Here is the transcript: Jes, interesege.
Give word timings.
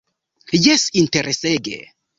Jes, 0.63 0.87
interesege. 1.03 1.81